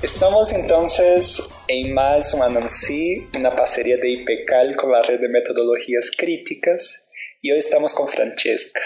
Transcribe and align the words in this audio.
Estamos 0.00 0.52
entonces 0.52 1.50
en 1.66 1.92
más 1.92 2.32
un 2.32 2.42
anuncio, 2.42 3.28
una 3.36 3.50
parcería 3.50 3.96
de 3.96 4.08
IPECAL 4.10 4.76
con 4.76 4.92
la 4.92 5.02
red 5.02 5.18
de 5.18 5.28
metodologías 5.28 6.12
críticas 6.16 7.10
y 7.42 7.50
hoy 7.50 7.58
estamos 7.58 7.94
con 7.94 8.06
Francesca. 8.06 8.80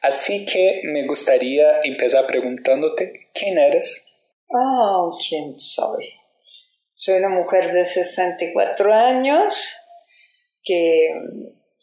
Así 0.00 0.46
que 0.46 0.80
me 0.84 1.06
gustaría 1.06 1.78
empezar 1.82 2.26
preguntándote, 2.26 3.28
¿quién 3.34 3.58
eres? 3.58 4.06
Oh, 4.48 5.14
¿quién 5.28 5.60
soy? 5.60 6.14
Soy 6.94 7.18
una 7.18 7.28
mujer 7.28 7.74
de 7.74 7.84
64 7.84 8.94
años 8.94 9.74
que 10.64 11.10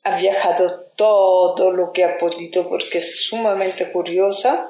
ha 0.03 0.17
viajado 0.17 0.87
todo 0.97 1.71
lo 1.71 1.91
que 1.91 2.05
ha 2.05 2.17
podido 2.17 2.67
porque 2.67 2.97
es 2.97 3.23
sumamente 3.23 3.91
curiosa 3.91 4.67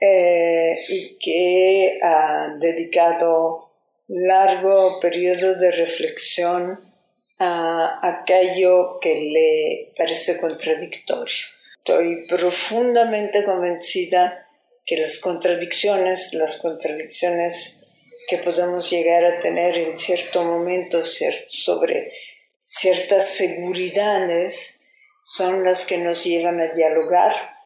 eh, 0.00 0.74
y 0.88 1.18
que 1.18 1.98
ha 2.02 2.54
dedicado 2.58 3.72
largo 4.08 5.00
periodo 5.00 5.54
de 5.54 5.70
reflexión 5.70 6.78
a 7.38 7.98
aquello 8.02 8.98
que 9.00 9.14
le 9.14 9.92
parece 9.96 10.38
contradictorio. 10.38 11.46
Estoy 11.76 12.26
profundamente 12.28 13.44
convencida 13.44 14.46
que 14.84 14.96
las 14.96 15.18
contradicciones, 15.18 16.32
las 16.32 16.56
contradicciones 16.56 17.84
que 18.28 18.38
podemos 18.38 18.90
llegar 18.90 19.24
a 19.24 19.40
tener 19.40 19.76
en 19.76 19.98
cierto 19.98 20.44
momento 20.44 21.02
sobre 21.04 22.12
ciertas 22.62 23.28
seguridades 23.28 24.80
son 25.22 25.64
las 25.64 25.84
que 25.84 25.98
nos 25.98 26.24
llevan 26.24 26.60
a 26.60 26.72
dialogar 26.72 27.57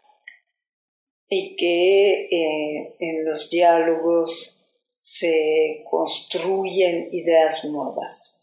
y 1.34 1.56
que 1.56 2.24
eh, 2.30 2.94
en 2.98 3.24
los 3.24 3.48
diálogos 3.48 4.62
se 5.00 5.82
construyen 5.90 7.08
ideas 7.10 7.64
nuevas. 7.64 8.38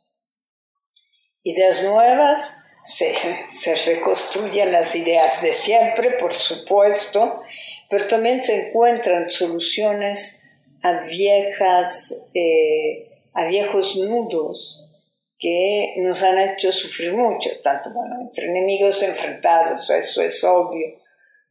Ideas 1.44 1.84
nuevas, 1.84 2.52
se, 2.84 3.14
se 3.52 3.76
reconstruyen 3.76 4.72
las 4.72 4.96
ideas 4.96 5.40
de 5.44 5.54
siempre, 5.54 6.14
por 6.14 6.34
supuesto, 6.34 7.44
pero 7.92 8.08
también 8.08 8.44
se 8.44 8.56
encuentran 8.70 9.30
soluciones 9.30 10.42
a 10.82 11.02
viejas, 11.02 12.28
eh, 12.34 13.22
a 13.34 13.46
viejos 13.46 13.98
nudos 13.98 14.90
que 15.38 15.94
nos 15.98 16.24
han 16.24 16.40
hecho 16.40 16.72
sufrir 16.72 17.14
mucho, 17.14 17.52
tanto 17.62 17.92
entre 18.20 18.48
enemigos 18.48 19.04
enfrentados, 19.04 19.92
eso 19.92 20.24
es 20.24 20.44
obvio, 20.44 20.99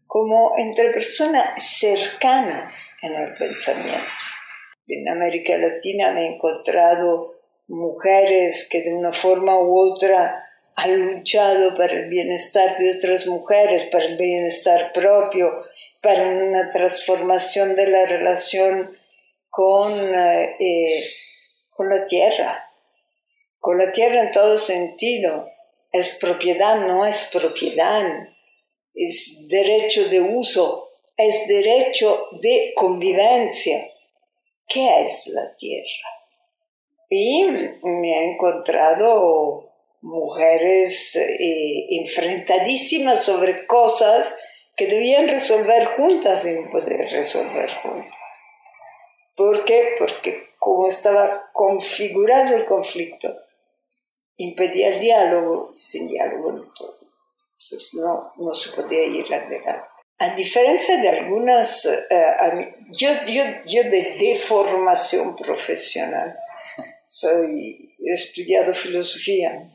como 0.08 0.54
entre 0.56 0.90
personas 0.90 1.62
cercanas 1.62 2.96
en 3.02 3.14
el 3.14 3.34
pensamiento. 3.34 4.08
En 4.86 5.06
América 5.06 5.58
Latina 5.58 6.12
me 6.12 6.24
he 6.24 6.34
encontrado 6.34 7.34
mujeres 7.68 8.66
que 8.70 8.80
de 8.80 8.94
una 8.94 9.12
forma 9.12 9.60
u 9.60 9.78
otra 9.78 10.46
han 10.74 11.12
luchado 11.12 11.76
para 11.76 11.92
el 11.92 12.08
bienestar 12.08 12.78
de 12.78 12.96
otras 12.96 13.26
mujeres, 13.26 13.84
para 13.92 14.06
el 14.06 14.16
bienestar 14.16 14.92
propio, 14.94 15.66
para 16.00 16.22
una 16.22 16.70
transformación 16.70 17.74
de 17.76 17.88
la 17.88 18.06
relación 18.06 18.96
con, 19.50 19.92
eh, 19.92 20.56
eh, 20.58 21.04
con 21.68 21.90
la 21.90 22.06
tierra, 22.06 22.64
con 23.58 23.76
la 23.76 23.92
tierra 23.92 24.22
en 24.22 24.32
todo 24.32 24.56
sentido. 24.56 25.50
Es 25.92 26.16
propiedad, 26.18 26.76
no 26.76 27.04
es 27.04 27.28
propiedad 27.30 28.06
es 28.98 29.46
derecho 29.48 30.08
de 30.08 30.20
uso, 30.20 30.90
es 31.16 31.46
derecho 31.46 32.26
de 32.42 32.72
convivencia. 32.74 33.88
¿Qué 34.66 35.02
es 35.02 35.28
la 35.28 35.54
tierra? 35.56 36.08
Y 37.08 37.44
me 37.82 38.12
he 38.12 38.32
encontrado 38.32 39.68
mujeres 40.02 41.16
eh, 41.16 41.86
enfrentadísimas 41.90 43.24
sobre 43.24 43.66
cosas 43.66 44.34
que 44.76 44.86
debían 44.86 45.28
resolver 45.28 45.86
juntas 45.86 46.42
sin 46.42 46.70
poder 46.70 47.10
resolver 47.10 47.70
juntas. 47.82 48.14
¿Por 49.36 49.64
qué? 49.64 49.94
Porque 49.98 50.48
como 50.58 50.88
estaba 50.88 51.50
configurado 51.52 52.56
el 52.56 52.66
conflicto, 52.66 53.34
impedía 54.36 54.88
el 54.88 55.00
diálogo, 55.00 55.72
sin 55.76 56.08
diálogo 56.08 56.52
no. 56.52 56.57
Entonces 57.60 57.94
no, 57.94 58.32
no 58.36 58.54
se 58.54 58.70
podía 58.70 59.04
ir 59.04 59.24
a 59.34 59.90
A 60.18 60.36
diferencia 60.36 60.96
de 60.96 61.08
algunas, 61.08 61.84
eh, 61.84 62.74
yo, 62.90 63.08
yo, 63.26 63.42
yo 63.66 63.82
de, 63.84 64.16
deformación 64.18 65.34
profesional, 65.34 66.38
soy, 67.06 67.96
he 67.98 68.12
estudiado 68.12 68.72
filosofía. 68.72 69.68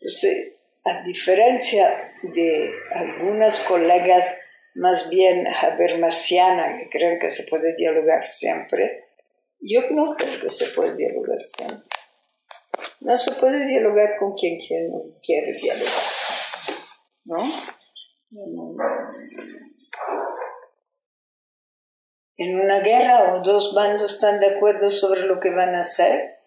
Entonces, 0.00 0.54
a 0.84 1.02
diferencia 1.02 2.14
de 2.22 2.72
algunas 2.94 3.60
colegas 3.60 4.38
más 4.74 5.10
bien 5.10 5.46
habermasianas 5.46 6.80
que 6.80 6.88
creen 6.88 7.18
que 7.18 7.30
se 7.30 7.42
puede 7.42 7.76
dialogar 7.76 8.26
siempre, 8.26 9.04
yo 9.60 9.82
no 9.90 10.14
creo 10.14 10.40
que 10.40 10.48
se 10.48 10.66
puede 10.68 10.96
dialogar 10.96 11.40
siempre. 11.42 11.88
No 13.00 13.16
se 13.18 13.32
puede 13.32 13.66
dialogar 13.66 14.16
con 14.18 14.32
quien, 14.32 14.58
quien 14.58 14.90
quiere 15.22 15.52
dialogar. 15.52 16.07
¿No? 17.28 17.44
En 22.36 22.60
una 22.60 22.80
guerra 22.80 23.34
o 23.34 23.42
dos 23.42 23.74
bandos 23.74 24.14
están 24.14 24.40
de 24.40 24.56
acuerdo 24.56 24.90
sobre 24.90 25.22
lo 25.22 25.38
que 25.38 25.50
van 25.50 25.74
a 25.74 25.80
hacer, 25.80 26.38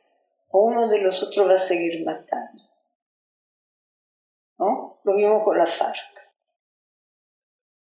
o 0.49 0.65
uno 0.65 0.87
de 0.87 1.01
los 1.01 1.21
otros 1.21 1.49
va 1.49 1.55
a 1.55 1.59
seguir 1.59 2.03
matando. 2.03 2.63
¿No? 4.57 5.01
Lo 5.03 5.13
mismo 5.13 5.43
con 5.43 5.57
la 5.57 5.67
FARC. 5.67 5.99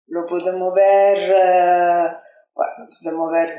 Lo 0.06 0.26
podemos 0.26 0.74
ver, 0.74 1.30
uh, 1.30 2.16
bueno, 2.54 2.88
podemos 3.02 3.32
ver, 3.32 3.56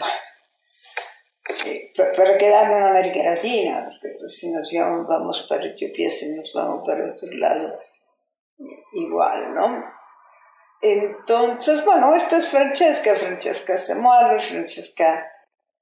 para 2.16 2.38
quedarnos 2.38 2.78
en 2.78 2.84
América 2.84 3.24
Latina, 3.24 3.88
porque 3.90 4.16
pues, 4.20 4.38
si 4.38 4.52
nos 4.52 4.72
vamos 5.08 5.48
para 5.50 5.66
Etiopía, 5.66 6.10
si 6.10 6.36
nos 6.36 6.54
vamos 6.54 6.84
para 6.86 7.12
otro 7.12 7.32
lado, 7.38 7.80
igual, 8.94 9.54
¿no? 9.54 9.84
Entonces, 10.82 11.84
bueno, 11.86 12.14
esta 12.14 12.38
es 12.38 12.50
Francesca, 12.50 13.16
Francesca 13.16 13.78
se 13.78 13.96
mueve, 13.96 14.40
Francesca 14.40 15.32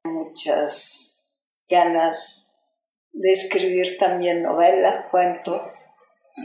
muchas 0.03 1.25
ganas 1.67 2.51
de 3.11 3.31
escribir 3.31 3.97
también 3.97 4.43
novelas, 4.43 5.05
cuentos, 5.09 5.89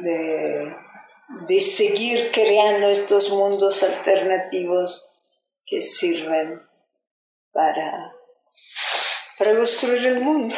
de, 0.03 0.75
de 1.47 1.61
seguir 1.61 2.33
creando 2.33 2.89
estos 2.89 3.31
mundos 3.31 3.83
alternativos 3.83 5.11
que 5.65 5.81
sirven 5.81 6.63
para, 7.53 8.15
para 9.39 9.57
construir 9.57 10.07
el 10.07 10.21
mundo. 10.21 10.55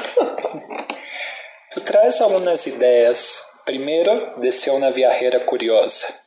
Tú 1.70 1.80
traes 1.80 2.20
algunas 2.20 2.66
ideas 2.66 3.47
Primero, 3.68 4.32
de 4.38 4.50
ser 4.50 4.72
una 4.72 4.88
viajera 4.88 5.44
curiosa. 5.44 6.24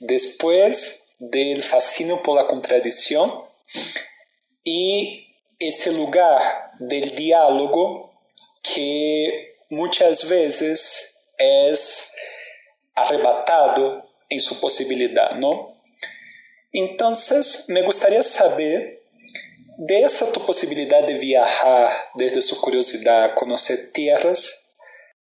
Después, 0.00 1.04
del 1.20 1.62
fascino 1.62 2.24
por 2.24 2.34
la 2.34 2.48
contradicción. 2.48 3.32
Y 4.64 5.28
ese 5.60 5.92
lugar 5.92 6.72
del 6.80 7.14
diálogo 7.14 8.20
que 8.64 9.54
muchas 9.70 10.26
veces 10.26 11.20
es 11.38 12.10
arrebatado 12.96 14.04
en 14.28 14.40
su 14.40 14.58
posibilidad, 14.58 15.36
¿no? 15.36 15.80
Entonces, 16.72 17.66
me 17.68 17.82
gustaría 17.82 18.24
saber 18.24 19.04
de 19.78 20.00
esa 20.00 20.32
tu 20.32 20.40
de 20.44 21.14
viajar 21.14 21.92
desde 22.14 22.42
su 22.42 22.60
curiosidad, 22.60 23.36
conocer 23.36 23.92
tierras, 23.92 24.65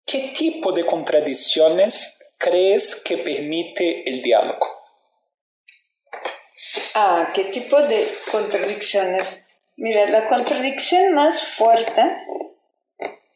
¿qué 0.07 0.31
tipo 0.35 0.71
de 0.71 0.85
contradicciones 0.85 2.17
crees 2.37 2.95
que 2.95 3.17
permite 3.17 4.09
el 4.09 4.21
diálogo? 4.21 4.67
Ah, 6.95 7.27
¿qué 7.33 7.43
tipo 7.43 7.79
de 7.81 8.07
contradicciones? 8.31 9.45
Mira, 9.75 10.09
la 10.09 10.27
contradicción 10.27 11.13
más 11.13 11.43
fuerte 11.49 12.17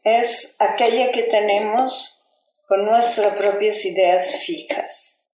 es 0.04 0.56
aquella 0.58 1.12
que 1.12 1.24
tenemos 1.24 2.24
con 2.68 2.86
nuestras 2.86 3.36
propias 3.36 3.84
ideas 3.86 4.38
fijas. 4.46 5.28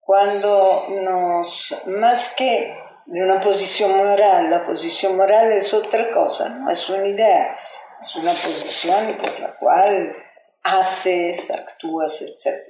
Cuando 0.00 0.86
nos, 0.88 1.76
más 1.86 2.30
que 2.30 2.74
de 3.06 3.22
una 3.22 3.40
posición 3.40 3.96
moral, 3.96 4.50
la 4.50 4.64
posición 4.64 5.16
moral 5.16 5.52
es 5.52 5.74
otra 5.74 6.10
cosa, 6.10 6.48
no 6.48 6.70
es 6.70 6.88
una 6.88 7.06
idea, 7.06 7.56
es 8.02 8.16
una 8.16 8.32
posición 8.32 9.16
por 9.16 9.40
la 9.40 9.56
cual 9.56 10.14
haces, 10.62 11.50
actúas, 11.50 12.22
etc. 12.22 12.62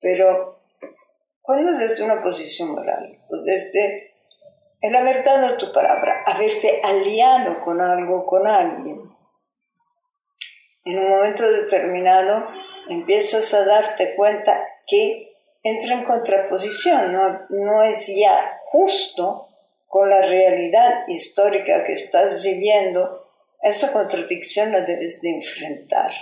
Pero 0.00 0.56
cuando 1.40 1.78
desde 1.78 2.04
una 2.04 2.20
posición 2.20 2.72
moral, 2.72 3.18
o 3.28 3.36
desde 3.38 4.14
el 4.80 4.94
haber 4.94 5.24
dado 5.24 5.56
tu 5.56 5.72
palabra, 5.72 6.22
haberte 6.26 6.80
aliado 6.84 7.62
con 7.64 7.80
algo, 7.80 8.26
con 8.26 8.46
alguien, 8.46 9.10
en 10.84 10.98
un 10.98 11.08
momento 11.08 11.50
determinado 11.50 12.46
empiezas 12.88 13.52
a 13.54 13.64
darte 13.64 14.14
cuenta 14.14 14.66
que 14.86 15.32
entra 15.62 15.94
en 15.94 16.04
contraposición, 16.04 17.12
no, 17.12 17.40
no 17.50 17.82
es 17.82 18.06
ya 18.06 18.58
justo 18.66 19.48
con 19.86 20.08
la 20.08 20.22
realidad 20.22 21.06
histórica 21.08 21.84
que 21.84 21.92
estás 21.92 22.42
viviendo, 22.42 23.27
esa 23.62 23.92
contradicción 23.92 24.72
la 24.72 24.82
debes 24.82 25.20
de 25.20 25.30
enfrentar. 25.30 26.12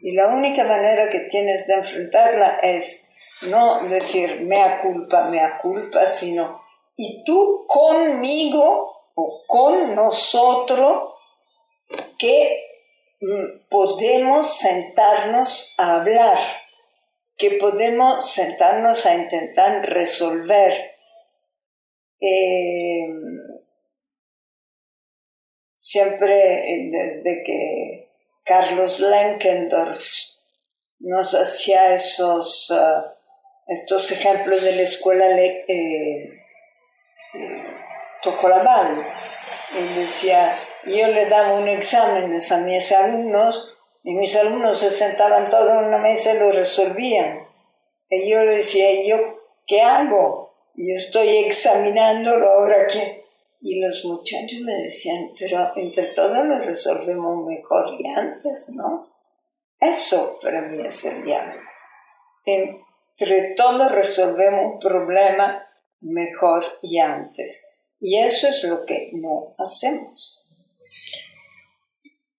Y 0.00 0.12
la 0.12 0.28
única 0.28 0.64
manera 0.64 1.08
que 1.10 1.20
tienes 1.20 1.66
de 1.66 1.74
enfrentarla 1.74 2.58
es 2.62 3.08
no 3.42 3.88
decir 3.88 4.42
mea 4.42 4.82
culpa, 4.82 5.24
mea 5.24 5.58
culpa, 5.58 6.06
sino 6.06 6.62
y 6.96 7.24
tú 7.24 7.66
conmigo 7.66 9.10
o 9.14 9.42
con 9.46 9.94
nosotros 9.94 11.14
que 12.18 12.62
mm, 13.20 13.68
podemos 13.68 14.58
sentarnos 14.58 15.74
a 15.76 15.96
hablar, 15.96 16.38
que 17.36 17.52
podemos 17.52 18.30
sentarnos 18.30 19.06
a 19.06 19.14
intentar 19.14 19.88
resolver. 19.88 20.92
Eh, 22.20 23.06
siempre 25.84 26.88
desde 26.90 27.42
que 27.44 28.08
Carlos 28.42 29.00
Lenkendorf 29.00 30.02
nos 30.98 31.34
hacía 31.34 31.94
esos, 31.94 32.70
uh, 32.70 33.02
estos 33.68 34.10
ejemplos 34.10 34.62
de 34.62 34.76
la 34.76 34.82
escuela 34.82 35.26
eh, 35.38 36.40
Tocolabal. 38.22 39.06
Él 39.76 39.94
decía, 39.96 40.58
yo 40.86 41.08
le 41.08 41.26
daba 41.26 41.52
un 41.52 41.68
examen 41.68 42.34
a 42.34 42.56
mis 42.58 42.92
alumnos 42.92 43.76
y 44.02 44.14
mis 44.14 44.34
alumnos 44.36 44.78
se 44.78 44.90
sentaban 44.90 45.50
todos 45.50 45.68
en 45.68 45.88
una 45.88 45.98
mesa 45.98 46.32
y 46.32 46.38
lo 46.38 46.50
resolvían. 46.50 47.46
Y 48.08 48.30
yo 48.30 48.42
le 48.42 48.56
decía, 48.56 49.04
¿yo 49.06 49.38
qué 49.66 49.82
hago? 49.82 50.54
Yo 50.76 50.94
estoy 50.94 51.28
examinándolo 51.44 52.48
ahora 52.48 52.86
que... 52.86 53.23
Y 53.66 53.80
los 53.80 54.04
muchachos 54.04 54.60
me 54.60 54.74
decían, 54.82 55.30
pero 55.38 55.72
entre 55.76 56.08
todos 56.08 56.44
lo 56.44 56.58
resolvemos 56.58 57.46
mejor 57.46 57.98
y 57.98 58.06
antes, 58.08 58.68
¿no? 58.74 59.10
Eso 59.80 60.38
para 60.42 60.68
mí 60.68 60.86
es 60.86 61.02
el 61.06 61.24
diálogo. 61.24 61.62
Entre 62.44 63.54
todos 63.54 63.90
resolvemos 63.90 64.74
un 64.74 64.78
problema 64.80 65.66
mejor 66.02 66.62
y 66.82 66.98
antes. 66.98 67.64
Y 68.00 68.18
eso 68.18 68.48
es 68.48 68.64
lo 68.64 68.84
que 68.84 69.08
no 69.14 69.54
hacemos. 69.56 70.46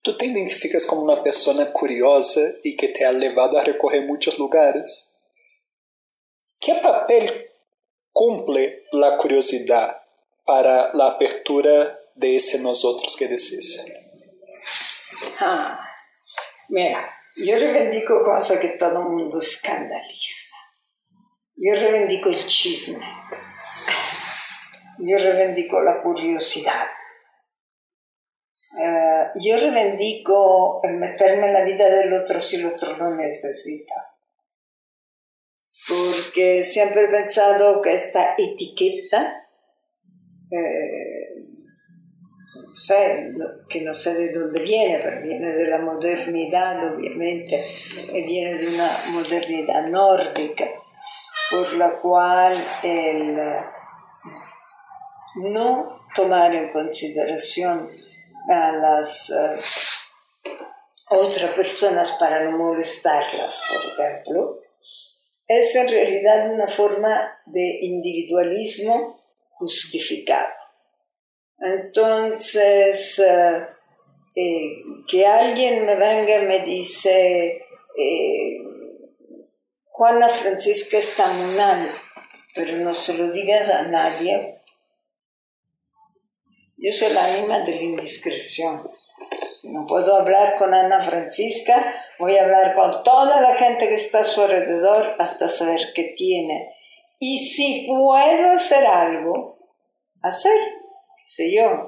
¿Tú 0.04 0.16
te 0.16 0.28
identificas 0.28 0.86
como 0.86 1.02
una 1.02 1.24
persona 1.24 1.74
curiosa 1.74 2.42
y 2.64 2.78
que 2.78 2.90
te 2.90 3.04
ha 3.04 3.12
llevado 3.12 3.58
a 3.58 3.64
recorrer 3.64 4.06
muchos 4.06 4.38
lugares? 4.38 5.18
¿Qué 6.60 6.76
papel 6.84 7.50
cumple 8.12 8.84
la 8.92 9.18
curiosidad 9.18 10.05
para 10.46 10.94
la 10.94 11.08
apertura 11.08 11.98
de 12.16 12.38
ese 12.38 12.60
nosotros 12.60 13.16
que 13.18 13.28
decís? 13.28 13.84
Ah, 15.40 15.80
mira, 16.70 17.12
yo 17.36 17.58
reivindico 17.58 18.24
cosas 18.24 18.60
que 18.60 18.70
todo 18.70 19.02
el 19.02 19.10
mundo 19.10 19.40
escandaliza. 19.40 20.56
Yo 21.58 21.74
reivindico 21.74 22.30
el 22.30 22.46
chisme. 22.46 23.06
Yo 25.00 25.18
reivindico 25.18 25.82
la 25.82 26.02
curiosidad. 26.02 26.88
Uh, 28.78 29.40
yo 29.40 29.56
reivindico 29.58 30.82
el 30.84 30.96
meterme 30.98 31.48
en 31.48 31.54
la 31.54 31.64
vida 31.64 31.90
del 31.90 32.14
otro 32.14 32.40
si 32.42 32.58
el 32.58 32.68
otro 32.68 32.96
lo 32.98 33.16
necesita. 33.16 33.94
Porque 35.88 36.64
siempre 36.64 37.06
he 37.06 37.08
pensado 37.08 37.82
que 37.82 37.94
esta 37.94 38.36
etiqueta, 38.38 39.45
eh, 40.52 41.46
no 42.56 42.74
sé, 42.74 43.34
que 43.70 43.82
no 43.82 43.94
sé 43.94 44.14
de 44.16 44.32
dónde 44.32 44.62
viene, 44.62 45.00
pero 45.04 45.22
viene 45.22 45.52
de 45.54 45.68
la 45.68 45.80
modernidad, 45.80 46.94
obviamente, 46.94 47.66
y 48.14 48.22
viene 48.22 48.56
de 48.56 48.68
una 48.68 48.90
modernidad 49.10 49.88
nórdica, 49.88 50.66
por 51.52 51.74
la 51.74 51.92
cual 52.00 52.54
el 52.84 53.38
no 55.36 56.00
tomar 56.16 56.54
en 56.54 56.72
consideración 56.72 57.90
a 58.50 58.72
las 58.72 59.30
uh, 59.30 59.60
otras 61.10 61.52
personas 61.52 62.14
para 62.14 62.44
no 62.44 62.58
molestarlas, 62.58 63.62
por 63.70 64.06
ejemplo, 64.06 64.60
es 65.48 65.76
en 65.76 65.88
realidad 65.88 66.52
una 66.52 66.68
forma 66.68 67.38
de 67.46 67.80
individualismo 67.82 69.25
justificado. 69.58 70.54
Entonces, 71.60 73.20
uh, 73.20 73.66
eh, 74.36 74.84
que 75.08 75.26
alguien 75.26 75.86
me 75.86 75.96
venga 75.96 76.44
y 76.44 76.46
me 76.46 76.60
dice, 76.60 77.64
eh, 77.98 78.58
Juana 79.86 80.30
Francisca 80.30 80.98
está 80.98 81.28
mal, 81.34 81.92
pero 82.54 82.78
no 82.78 82.94
se 82.94 83.18
lo 83.18 83.32
digas 83.32 83.70
a 83.70 83.84
nadie 83.84 84.56
yo 86.78 86.92
soy 86.92 87.14
la 87.14 87.26
anima 87.26 87.60
de 87.62 87.74
la 87.74 87.82
indiscreción. 87.82 88.88
Si 89.54 89.72
no 89.72 89.88
puedo 89.88 90.18
hablar 90.18 90.56
con 90.58 90.74
Ana 90.74 91.02
Francisca, 91.02 92.06
voy 92.20 92.38
a 92.38 92.44
hablar 92.44 92.76
con 92.76 93.02
toda 93.04 93.42
la 93.42 93.56
gente 93.56 93.88
que 93.88 93.96
está 93.96 94.20
a 94.20 94.24
su 94.26 94.42
alrededor 94.42 95.16
hasta 95.18 95.48
saber 95.48 95.80
qué 95.96 96.14
tiene. 96.18 96.75
Y 97.20 97.38
si 97.38 97.86
puedo 97.88 98.52
hacer 98.52 98.86
algo, 98.86 99.58
hacer, 100.22 100.58
qué 101.18 101.28
sé 101.28 101.56
yo, 101.56 101.88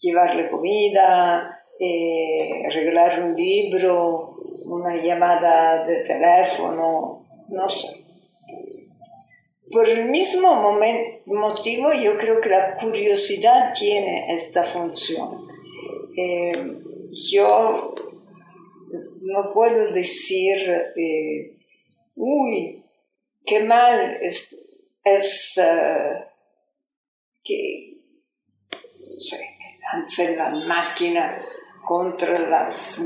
llevarle 0.00 0.50
comida, 0.50 1.60
eh, 1.78 2.62
regalar 2.72 3.22
un 3.24 3.34
libro, 3.34 4.36
una 4.70 5.02
llamada 5.02 5.84
de 5.84 6.04
teléfono, 6.04 7.26
no 7.48 7.68
sé. 7.68 8.04
Por 9.72 9.88
el 9.88 10.04
mismo 10.04 10.78
motivo, 11.26 11.92
yo 11.92 12.16
creo 12.16 12.40
que 12.40 12.50
la 12.50 12.76
curiosidad 12.76 13.72
tiene 13.72 14.32
esta 14.34 14.62
función. 14.62 15.48
Eh, 16.16 16.78
yo 17.32 17.94
no 19.22 19.52
puedo 19.52 19.92
decir, 19.92 20.56
eh, 20.96 21.56
uy, 22.14 22.83
qué 23.44 23.64
mal 23.64 24.18
es, 24.20 24.52
uh, 25.56 26.16
que 27.42 27.98
se 30.08 30.36
la 30.36 30.50
máquina 30.50 31.42
contra, 31.84 32.38
las, 32.38 33.00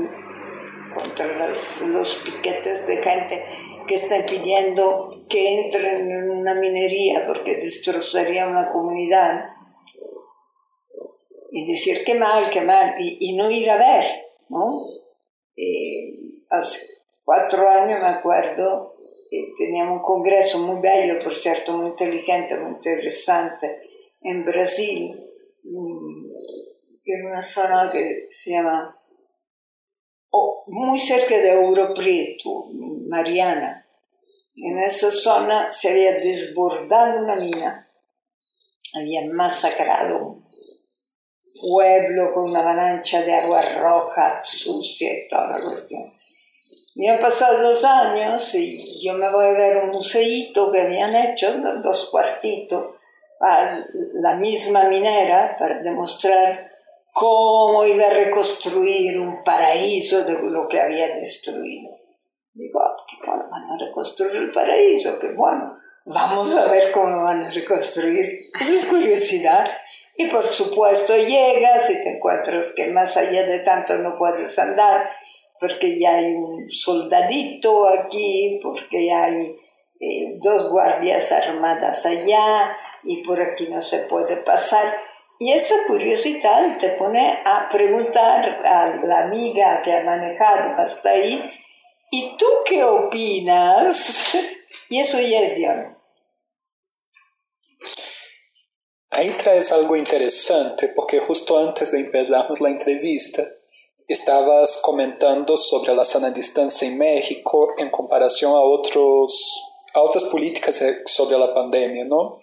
contra 0.95 1.47
los 1.87 2.15
piquetes 2.23 2.87
de 2.87 2.97
gente 2.97 3.45
que 3.87 3.95
están 3.95 4.23
pidiendo 4.25 5.25
que 5.27 5.61
entren 5.61 6.11
en 6.11 6.29
una 6.29 6.53
minería 6.53 7.25
porque 7.25 7.55
destrozaría 7.55 8.47
una 8.47 8.71
comunidad. 8.71 9.55
Y 11.51 11.65
decir 11.67 12.03
qué 12.05 12.13
mal, 12.13 12.51
qué 12.51 12.61
mal, 12.61 12.95
y, 12.99 13.35
no 13.35 13.49
ir 13.49 13.71
a 13.71 13.77
ver, 13.77 14.05
¿no? 14.49 14.79
Eh, 15.57 16.13
cuatro 17.25 17.67
años, 17.67 17.99
me 17.99 18.07
acuerdo, 18.07 18.93
teníamos 19.57 19.97
un 19.97 20.03
congreso 20.03 20.59
muy 20.59 20.81
bello, 20.81 21.19
por 21.19 21.33
cierto, 21.33 21.77
muy 21.77 21.89
inteligente, 21.89 22.57
muy 22.57 22.71
interesante, 22.71 23.81
en 24.21 24.45
Brasil, 24.45 25.11
mm, 25.63 26.25
en 27.05 27.25
una 27.25 27.41
zona 27.41 27.91
que 27.91 28.27
se 28.29 28.51
llama, 28.51 28.95
muy 30.67 30.99
cerca 30.99 31.37
de 31.37 31.57
Ouro 31.57 31.93
Preto, 31.93 32.67
Mariana. 33.07 33.87
En 34.55 34.77
esa 34.79 35.09
zona 35.09 35.71
se 35.71 35.89
había 35.89 36.13
desbordado 36.19 37.23
una 37.23 37.35
mina, 37.35 37.87
había 38.95 39.21
masacrado 39.31 40.27
un 40.27 40.45
pueblo 41.61 42.33
con 42.33 42.51
una 42.51 42.59
avalancha 42.59 43.23
de 43.23 43.33
agua 43.35 43.61
roja, 43.79 44.41
sucia 44.43 45.13
y 45.13 45.27
toda 45.27 45.57
la 45.57 45.65
cuestión. 45.65 46.18
Y 47.01 47.07
han 47.07 47.17
pasado 47.17 47.61
los 47.61 47.81
años 47.85 48.53
y 48.55 49.01
yo 49.01 49.13
me 49.13 49.31
voy 49.31 49.45
a 49.45 49.53
ver 49.53 49.77
un 49.85 49.91
museíto 49.91 50.69
que 50.69 50.81
habían 50.81 51.15
hecho, 51.15 51.53
dos 51.81 52.09
cuartitos, 52.11 52.95
a 53.39 53.85
la 54.15 54.35
misma 54.35 54.83
minera 54.89 55.55
para 55.57 55.81
demostrar 55.81 56.73
cómo 57.13 57.85
iba 57.85 58.05
a 58.05 58.13
reconstruir 58.13 59.17
un 59.17 59.45
paraíso 59.45 60.25
de 60.25 60.41
lo 60.41 60.67
que 60.67 60.81
había 60.81 61.07
destruido. 61.07 61.89
Digo, 62.51 62.81
ah, 62.81 62.97
qué 63.09 63.15
bueno, 63.25 63.45
van 63.49 63.63
a 63.63 63.77
reconstruir 63.77 64.35
el 64.35 64.51
paraíso, 64.51 65.17
qué 65.19 65.29
bueno, 65.29 65.77
vamos 66.03 66.53
a 66.53 66.69
ver 66.69 66.91
cómo 66.91 67.23
van 67.23 67.45
a 67.45 67.49
reconstruir. 67.49 68.49
Eso 68.59 68.73
es 68.73 68.85
curiosidad. 68.87 69.71
Y 70.17 70.25
por 70.25 70.43
supuesto 70.43 71.15
llegas 71.15 71.89
y 71.91 72.03
te 72.03 72.17
encuentras 72.17 72.73
que 72.75 72.87
más 72.87 73.15
allá 73.15 73.43
de 73.43 73.59
tanto 73.59 73.95
no 73.99 74.17
puedes 74.17 74.59
andar 74.59 75.09
porque 75.59 75.99
ya 75.99 76.15
hay 76.15 76.33
un 76.33 76.69
soldadito 76.69 77.87
aquí, 77.89 78.59
porque 78.61 79.13
hay 79.13 79.55
eh, 79.99 80.37
dos 80.41 80.71
guardias 80.71 81.31
armadas 81.31 82.05
allá 82.05 82.77
y 83.03 83.17
por 83.23 83.41
aquí 83.41 83.67
no 83.67 83.81
se 83.81 83.99
puede 83.99 84.37
pasar. 84.37 84.95
Y 85.39 85.51
esa 85.51 85.75
curiosidad 85.87 86.77
te 86.77 86.89
pone 86.89 87.39
a 87.45 87.69
preguntar 87.69 88.65
a 88.65 88.95
la 89.05 89.23
amiga 89.23 89.81
que 89.83 89.93
ha 89.93 90.03
manejado 90.03 90.73
hasta 90.81 91.11
ahí, 91.11 91.51
¿y 92.11 92.35
tú 92.37 92.45
qué 92.65 92.83
opinas? 92.83 94.33
y 94.89 94.99
eso 94.99 95.19
ya 95.19 95.41
es 95.41 95.55
diálogo. 95.55 95.97
Ahí 99.11 99.31
traes 99.31 99.71
algo 99.71 99.95
interesante, 99.95 100.89
porque 100.89 101.19
justo 101.19 101.57
antes 101.57 101.91
de 101.91 101.99
empezar 101.99 102.47
la 102.59 102.69
entrevista, 102.69 103.43
estabas 104.09 104.77
comentando 104.77 105.55
sobre 105.55 105.93
la 105.93 106.03
sana 106.03 106.31
distancia 106.31 106.87
en 106.87 106.97
México 106.97 107.69
en 107.77 107.91
comparación 107.91 108.53
a, 108.53 108.59
otros, 108.59 109.63
a 109.93 110.01
otras 110.01 110.23
políticas 110.25 110.83
sobre 111.05 111.37
la 111.37 111.53
pandemia, 111.53 112.05
¿no? 112.05 112.39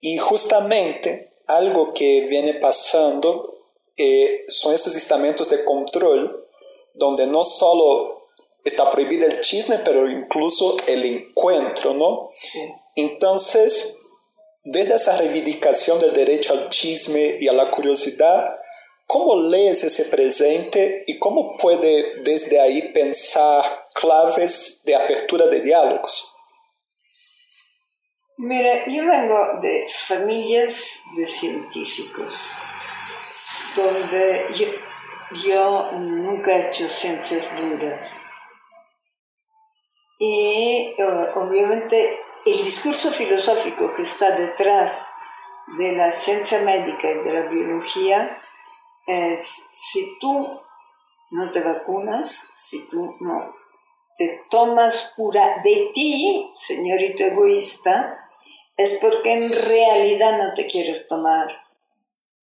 Y 0.00 0.18
justamente 0.18 1.32
algo 1.46 1.92
que 1.94 2.26
viene 2.28 2.54
pasando 2.54 3.58
eh, 3.96 4.44
son 4.48 4.74
esos 4.74 4.94
estamentos 4.94 5.48
de 5.48 5.64
control 5.64 6.46
donde 6.94 7.26
no 7.26 7.42
solo 7.42 8.28
está 8.62 8.90
prohibido 8.90 9.26
el 9.26 9.40
chisme, 9.40 9.78
pero 9.78 10.10
incluso 10.10 10.76
el 10.86 11.04
encuentro, 11.06 11.94
¿no? 11.94 12.30
Entonces, 12.96 13.98
desde 14.64 14.96
esa 14.96 15.16
reivindicación 15.16 15.98
del 15.98 16.12
derecho 16.12 16.52
al 16.52 16.68
chisme 16.68 17.38
y 17.40 17.48
a 17.48 17.54
la 17.54 17.70
curiosidad, 17.70 18.59
¿Cómo 19.12 19.34
lees 19.50 19.82
ese 19.82 20.04
presente 20.04 21.02
y 21.04 21.18
cómo 21.18 21.56
puede 21.56 22.20
desde 22.20 22.60
ahí 22.60 22.92
pensar 22.92 23.64
claves 23.92 24.82
de 24.84 24.94
apertura 24.94 25.48
de 25.48 25.60
diálogos? 25.62 26.32
Mira, 28.36 28.86
yo 28.86 29.04
vengo 29.04 29.58
de 29.60 29.84
familias 29.88 31.00
de 31.16 31.26
científicos, 31.26 32.40
donde 33.74 34.46
yo, 34.54 34.66
yo 35.44 35.90
nunca 35.90 36.52
he 36.52 36.68
hecho 36.68 36.88
ciencias 36.88 37.50
duras. 37.56 38.16
Y 40.20 40.94
obviamente 41.34 42.16
el 42.46 42.62
discurso 42.62 43.10
filosófico 43.10 43.92
que 43.92 44.02
está 44.02 44.36
detrás 44.36 45.08
de 45.78 45.96
la 45.96 46.12
ciencia 46.12 46.60
médica 46.60 47.10
y 47.10 47.24
de 47.24 47.32
la 47.32 47.48
biología 47.48 48.40
es 49.10 49.62
si 49.72 50.18
tú 50.18 50.60
no 51.30 51.50
te 51.50 51.60
vacunas, 51.60 52.44
si 52.56 52.88
tú 52.88 53.14
no 53.20 53.54
te 54.18 54.40
tomas 54.50 55.12
cura 55.16 55.60
de 55.64 55.90
ti, 55.94 56.50
señorito 56.54 57.24
egoísta, 57.24 58.18
es 58.76 58.98
porque 59.00 59.32
en 59.32 59.52
realidad 59.52 60.38
no 60.38 60.54
te 60.54 60.66
quieres 60.66 61.06
tomar 61.06 61.48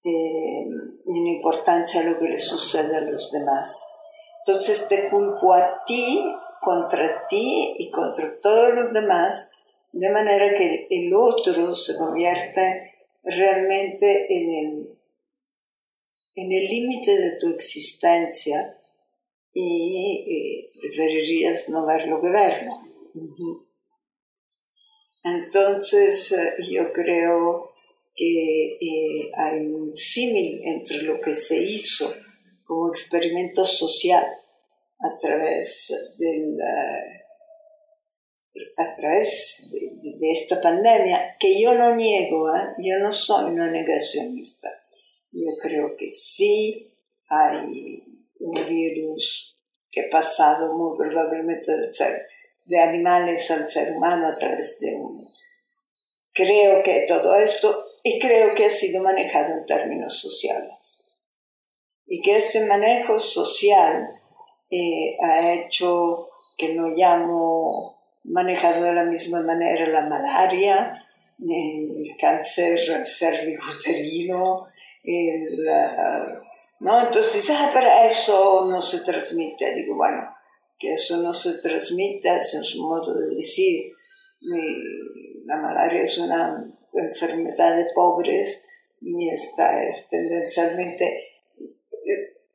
eh, 0.04 0.66
ni 1.06 1.36
importancia 1.36 2.04
lo 2.04 2.18
que 2.18 2.30
le 2.30 2.38
sucede 2.38 2.98
a 2.98 3.02
los 3.02 3.32
demás. 3.32 3.88
Entonces 4.46 4.88
te 4.88 5.10
culpo 5.10 5.54
a 5.54 5.84
ti, 5.86 6.24
contra 6.62 7.28
ti 7.28 7.76
y 7.78 7.92
contra 7.92 8.40
todos 8.42 8.74
los 8.74 8.94
demás, 8.94 9.52
de 9.92 10.10
manera 10.10 10.56
que 10.56 10.88
el 10.90 11.14
otro 11.14 11.76
se 11.76 11.96
convierte 11.98 12.94
realmente 13.24 14.28
en 14.30 14.52
el 14.52 14.97
en 16.38 16.52
el 16.52 16.68
límite 16.68 17.18
de 17.18 17.38
tu 17.40 17.50
existencia 17.50 18.78
y 19.52 20.24
eh, 20.30 20.72
preferirías 20.80 21.68
no 21.70 21.84
verlo 21.88 22.22
que 22.22 22.30
verlo. 22.30 22.74
Entonces 25.24 26.32
eh, 26.34 26.54
yo 26.70 26.94
creo 26.94 27.72
que 28.16 28.74
eh, 28.74 29.32
hay 29.36 29.66
un 29.66 29.96
símil 29.96 30.62
entre 30.64 31.02
lo 31.02 31.20
que 31.20 31.34
se 31.34 31.58
hizo 31.58 32.14
como 32.66 32.90
experimento 32.90 33.66
social 33.66 34.26
a 35.00 35.18
través 35.20 35.88
del 36.20 36.56
a 38.76 38.94
través 38.96 39.68
de, 39.72 40.32
esta 40.32 40.60
pandemia, 40.62 41.36
que 41.40 41.62
yo 41.62 41.76
no 41.76 41.96
niego, 41.96 42.48
yo 42.80 42.98
no 43.00 43.12
soy 43.12 43.52
una 43.52 43.70
negacionista 43.70 44.70
yo 45.46 45.52
creo 45.62 45.96
que 45.98 46.10
sí 46.10 46.94
hay 47.30 48.04
un 48.40 48.54
virus 48.68 49.58
que 49.92 50.02
ha 50.02 50.10
pasado 50.10 50.74
muy 50.74 50.98
probablemente 50.98 51.72
de 52.66 52.80
animales 52.80 53.50
al 53.52 53.70
ser 53.70 53.96
humano 53.96 54.28
a 54.28 54.36
través 54.36 54.80
de 54.80 54.96
un... 54.96 55.18
Creo 56.34 56.84
que 56.84 57.06
todo 57.08 57.36
esto, 57.36 57.84
y 58.04 58.20
creo 58.20 58.54
que 58.54 58.66
ha 58.66 58.70
sido 58.70 59.02
manejado 59.02 59.54
en 59.54 59.66
términos 59.66 60.20
sociales. 60.20 61.04
Y 62.06 62.22
que 62.22 62.36
este 62.36 62.66
manejo 62.66 63.20
social 63.20 64.08
eh, 64.70 65.18
ha 65.22 65.54
hecho 65.54 66.30
que 66.58 66.74
no 66.74 66.88
hayamos 66.88 67.96
manejado 68.24 68.84
de 68.84 68.94
la 68.94 69.06
misma 69.06 69.42
manera 69.42 69.88
la 69.88 70.06
malaria, 70.06 71.06
el 71.40 72.16
cáncer 72.20 73.06
cervicuterino, 73.06 74.68
el, 75.08 75.58
¿no? 76.80 77.00
Entonces 77.00 77.34
dices, 77.34 77.56
ah, 77.60 77.72
pero 77.74 77.88
eso 78.06 78.66
no 78.66 78.82
se 78.82 79.02
transmite. 79.02 79.74
Digo, 79.76 79.96
bueno, 79.96 80.30
que 80.78 80.94
eso 80.94 81.18
no 81.18 81.34
se 81.34 81.60
transmite, 81.60 82.36
es 82.38 82.76
un 82.76 82.88
modo 82.88 83.14
de 83.16 83.36
decir. 83.36 83.92
La 85.46 85.58
malaria 85.58 86.02
es 86.02 86.18
una 86.18 86.64
enfermedad 86.94 87.76
de 87.76 87.88
pobres 87.96 88.70
y 89.02 89.30
esta 89.30 89.84
es 89.84 90.08
tendencialmente 90.10 91.28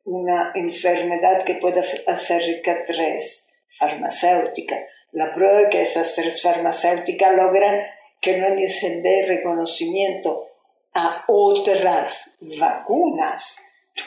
una 0.05 0.53
enfermedad 0.55 1.45
que 1.45 1.55
puede 1.55 1.83
hacer 2.07 2.43
rica 2.43 2.85
tres 2.87 3.49
farmacéuticas. 3.79 4.81
La 5.13 5.33
prueba 5.33 5.63
es 5.63 5.69
que 5.69 5.83
esas 5.83 6.15
tres 6.15 6.43
farmacéuticas 6.43 7.35
logran 7.37 7.81
que 8.21 8.39
no 8.39 8.47
se 8.69 9.01
dé 9.01 9.27
reconocimiento 9.27 10.49
a 10.95 11.25
otras 11.27 12.37
vacunas, 12.59 13.57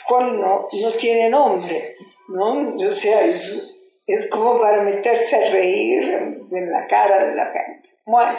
cual 0.08 0.40
no, 0.40 0.68
no 0.72 0.92
tiene 0.92 1.30
nombre, 1.30 1.96
¿no? 2.30 2.76
O 2.76 2.80
sea, 2.80 3.22
es, 3.22 3.76
es 4.06 4.30
como 4.30 4.60
para 4.60 4.82
meterse 4.82 5.36
a 5.36 5.52
reír 5.52 6.40
en 6.52 6.72
la 6.72 6.88
cara 6.88 7.26
de 7.26 7.36
la 7.36 7.52
gente. 7.52 7.90
Bueno, 8.06 8.38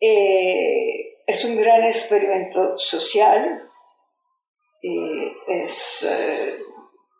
eh, 0.00 1.16
es 1.26 1.44
un 1.44 1.56
gran 1.56 1.84
experimento 1.84 2.78
social, 2.78 3.62
eh, 4.82 5.32
es, 5.48 6.06
eh, 6.08 6.58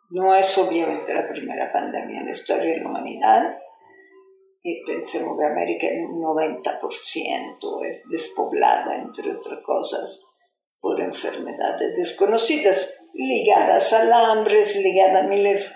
no 0.09 0.35
es 0.35 0.57
obviamente 0.57 1.13
la 1.13 1.27
primera 1.27 1.71
pandemia 1.71 2.19
en 2.19 2.25
la 2.25 2.31
historia 2.31 2.71
de 2.71 2.79
la 2.79 2.89
humanidad, 2.89 3.57
y 4.63 4.83
pensemos 4.85 5.37
que 5.37 5.45
América 5.45 5.87
en 5.87 6.05
un 6.05 6.23
90% 6.23 7.85
es 7.87 8.07
despoblada, 8.09 8.95
entre 8.95 9.31
otras 9.31 9.59
cosas, 9.61 10.25
por 10.79 10.99
enfermedades 10.99 11.95
desconocidas, 11.95 12.95
ligadas 13.13 13.93
al 13.93 14.11
hambre, 14.11 14.61
ligadas 14.81 15.23
a 15.23 15.27
miles 15.27 15.71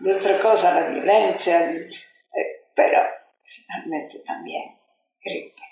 de 0.00 0.14
otra 0.14 0.40
cosa, 0.40 0.80
la 0.80 0.88
violencia, 0.88 1.70
eh, 1.70 1.86
pero 2.74 3.00
finalmente 3.40 4.20
también 4.24 4.78
gripe. 5.22 5.62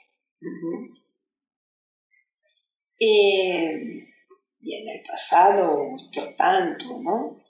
y, 2.98 4.08
y, 4.60 4.74
en 4.74 4.88
el 4.96 5.02
pasado, 5.06 5.96
por 6.14 6.34
tanto, 6.36 6.98
¿no? 7.00 7.40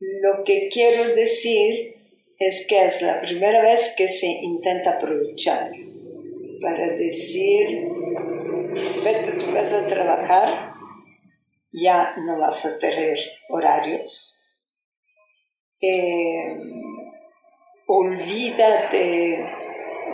Lo 0.00 0.44
que 0.44 0.68
quiero 0.68 1.14
decir 1.14 1.97
es 2.38 2.66
que 2.68 2.84
es 2.84 3.02
la 3.02 3.20
primera 3.20 3.60
vez 3.62 3.94
que 3.96 4.08
se 4.08 4.26
intenta 4.26 4.92
aprovechar 4.92 5.72
para 6.60 6.88
decir, 6.90 7.88
vete 9.04 9.30
a 9.30 9.38
tu 9.38 9.52
casa 9.52 9.80
a 9.80 9.86
trabajar, 9.86 10.72
ya 11.72 12.14
no 12.16 12.38
vas 12.38 12.64
a 12.64 12.78
tener 12.78 13.18
horarios. 13.48 14.38
Eh, 15.80 16.56
olvídate 17.86 19.46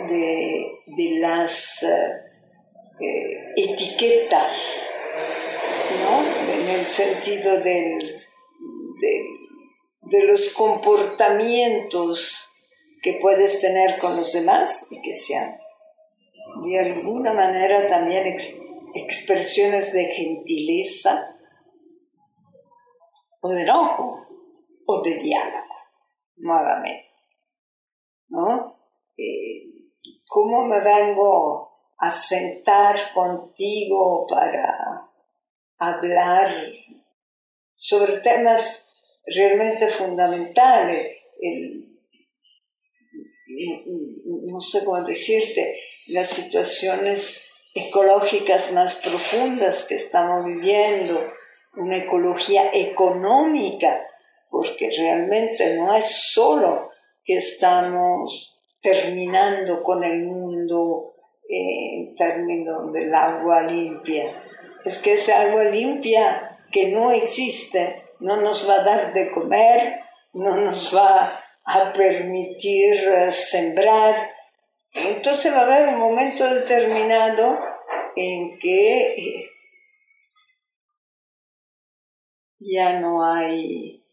de, 0.09 1.19
las 1.19 1.83
eh, 1.83 3.53
etiquetas, 3.55 4.91
¿no? 5.99 6.51
En 6.51 6.69
el 6.69 6.85
sentido 6.85 7.59
del, 7.61 8.24
de 10.05 10.23
los 10.23 10.53
comportamientos 10.53 12.49
que 13.01 13.19
puedes 13.21 13.59
tener 13.59 13.97
con 13.99 14.15
los 14.15 14.33
demás 14.33 14.87
y 14.91 15.01
que 15.01 15.13
sean 15.13 15.57
de 16.63 16.79
alguna 16.79 17.33
manera 17.33 17.87
también 17.87 18.35
expresiones 18.93 19.91
de 19.91 20.05
gentileza 20.05 21.35
o 23.41 23.49
de 23.49 23.63
enojo 23.63 24.25
o 24.85 25.01
de 25.01 25.15
diálogo, 25.15 25.73
nuevamente. 26.37 27.11
¿No? 28.29 28.79
Eh, 29.17 29.63
¿Cómo 30.27 30.65
me 30.65 30.81
vengo 30.81 31.71
a 31.97 32.09
sentar 32.09 33.13
contigo 33.13 34.25
para 34.27 35.09
hablar 35.77 36.49
sobre 37.73 38.17
temas 38.19 38.84
realmente 39.27 39.87
fundamentales? 39.87 41.11
no 44.45 44.59
sé 44.59 44.83
cómo 44.83 45.03
decirte, 45.03 45.79
las 46.07 46.27
situaciones 46.27 47.45
ecológicas 47.73 48.71
más 48.71 48.95
profundas 48.95 49.83
que 49.83 49.95
estamos 49.95 50.45
viviendo, 50.45 51.21
una 51.75 51.97
ecología 51.97 52.69
económica, 52.73 54.05
porque 54.49 54.89
realmente 54.97 55.75
no 55.75 55.93
es 55.93 56.05
solo 56.05 56.89
que 57.23 57.35
estamos 57.35 58.61
terminando 58.81 59.83
con 59.83 60.03
el 60.03 60.23
mundo 60.23 61.11
en 61.49 62.15
términos 62.15 62.93
del 62.93 63.13
agua 63.13 63.63
limpia, 63.63 64.41
es 64.85 64.99
que 64.99 65.13
esa 65.13 65.41
agua 65.41 65.65
limpia 65.65 66.59
que 66.71 66.89
no 66.89 67.11
existe 67.11 68.04
no 68.19 68.37
nos 68.37 68.67
va 68.69 68.75
a 68.75 68.83
dar 68.83 69.13
de 69.13 69.31
comer, 69.31 69.99
no 70.33 70.57
nos 70.57 70.95
va 70.95 71.41
a 71.65 71.93
permitir 71.93 72.95
eh, 72.95 73.31
sembrar. 73.31 74.31
Entonces 74.93 75.53
va 75.53 75.61
a 75.61 75.63
haber 75.63 75.93
un 75.93 75.99
momento 75.99 76.47
determinado 76.47 77.59
en 78.15 78.57
que 78.59 79.13
eh, 79.15 79.49
ya 82.59 82.99
no 82.99 83.25
hay, 83.25 84.03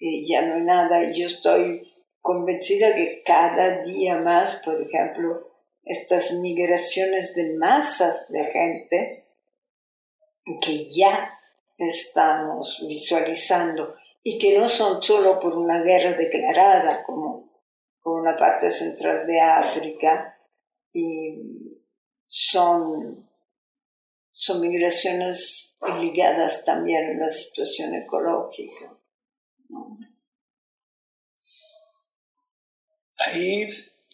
eh, 0.00 0.24
ya 0.26 0.42
no 0.42 0.54
hay 0.54 0.62
nada. 0.62 1.10
Yo 1.10 1.26
estoy 1.26 1.92
convencida 2.20 2.94
que 2.94 3.22
cada 3.24 3.82
día 3.82 4.16
más, 4.16 4.56
por 4.64 4.80
ejemplo, 4.80 5.48
estas 5.84 6.32
migraciones 6.34 7.34
de 7.34 7.56
masas 7.56 8.28
de 8.28 8.44
gente 8.46 9.26
que 10.60 10.84
ya 10.88 11.39
estamos 11.88 12.84
visualizando 12.86 13.94
y 14.22 14.38
que 14.38 14.58
no 14.58 14.68
son 14.68 15.02
solo 15.02 15.40
por 15.40 15.56
una 15.56 15.82
guerra 15.82 16.12
declarada 16.12 17.02
como 17.02 17.50
por 18.02 18.20
una 18.20 18.36
parte 18.36 18.70
central 18.70 19.26
de 19.26 19.40
África, 19.40 20.38
y 20.92 21.38
son, 22.26 23.28
son 24.32 24.60
migraciones 24.60 25.76
ligadas 26.00 26.64
también 26.64 27.20
a 27.20 27.24
la 27.24 27.30
situación 27.30 27.94
ecológica. 27.94 28.96
Ahí 33.18 33.68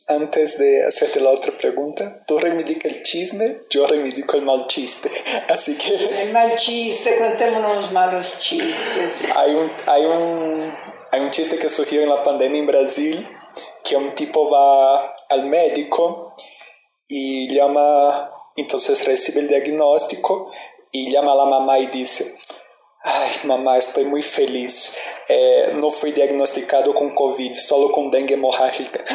antes 0.08 0.56
de 0.58 0.86
hacerte 0.86 1.20
la 1.20 1.30
otra 1.30 1.56
pregunta, 1.56 2.24
tú 2.26 2.38
reivindica 2.38 2.88
el 2.88 3.02
chisme, 3.02 3.62
yo 3.70 3.86
reivindico 3.86 4.36
el 4.36 4.42
mal 4.42 4.66
chiste. 4.68 5.10
Así 5.48 5.76
que... 5.76 6.22
El 6.22 6.32
mal 6.32 6.54
chiste, 6.56 7.18
contémonos 7.18 7.82
los 7.82 7.92
malos 7.92 8.38
chistes. 8.38 9.24
Hay 9.34 9.54
un, 9.54 9.70
hay, 9.86 10.04
un, 10.04 10.72
hay 11.10 11.20
un 11.20 11.30
chiste 11.30 11.58
que 11.58 11.68
surgió 11.68 12.02
en 12.02 12.08
la 12.08 12.22
pandemia 12.22 12.60
en 12.60 12.66
Brasil, 12.66 13.28
que 13.82 13.96
un 13.96 14.10
tipo 14.12 14.48
va 14.50 15.12
al 15.28 15.46
médico 15.46 16.26
y 17.08 17.52
llama, 17.52 18.30
entonces 18.56 19.04
recibe 19.04 19.40
el 19.40 19.48
diagnóstico 19.48 20.52
y 20.92 21.10
llama 21.10 21.32
a 21.32 21.36
la 21.36 21.44
mamá 21.46 21.78
y 21.78 21.86
dice, 21.88 22.32
Ai, 23.08 23.30
mamá, 23.44 23.78
estou 23.78 24.04
muito 24.04 24.26
feliz. 24.26 24.96
É, 25.28 25.74
não 25.74 25.92
fui 25.92 26.10
diagnosticado 26.10 26.92
com 26.92 27.14
Covid, 27.14 27.56
só 27.60 27.88
com 27.90 28.10
dengue 28.10 28.34
hemorrágica. 28.34 29.04